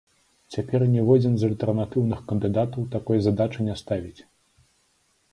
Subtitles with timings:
[0.53, 4.21] Цяпер ніводзін з альтэрнатыўных кандыдатаў такой задачы не ставіць.